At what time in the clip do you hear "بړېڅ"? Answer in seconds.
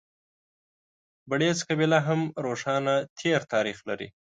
1.29-1.59